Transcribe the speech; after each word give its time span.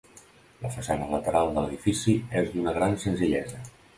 La 0.61 0.71
façana 0.75 1.09
lateral 1.11 1.51
de 1.57 1.65
l'edifici 1.65 2.17
és 2.41 2.51
d'una 2.55 2.75
gran 2.81 2.99
senzillesa. 3.07 3.63